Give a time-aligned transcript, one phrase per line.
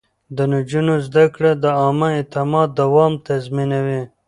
[0.35, 4.01] د نجونو زده کړه د عامه اعتماد دوام تضمينوي.